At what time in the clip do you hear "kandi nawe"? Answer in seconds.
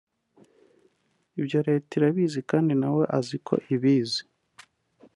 2.51-3.03